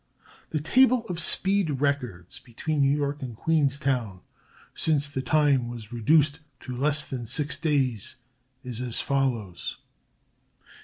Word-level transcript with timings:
The 0.49 0.59
table 0.59 1.05
of 1.09 1.19
speed 1.19 1.79
records 1.79 2.39
between 2.39 2.81
New 2.81 2.89
York 2.97 3.21
and 3.21 3.35
Queenstown, 3.35 4.21
since 4.73 5.07
the 5.07 5.21
time 5.21 5.67
was 5.69 5.93
reduced 5.93 6.39
to 6.61 6.75
less 6.75 7.07
than 7.07 7.27
six 7.27 7.55
days, 7.59 8.15
is 8.63 8.81
as 8.81 8.99
follows: 8.99 9.77
Time. 9.77 10.67